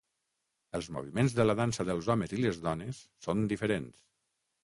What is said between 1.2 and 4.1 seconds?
de la dansa dels homes i les dones són diferents.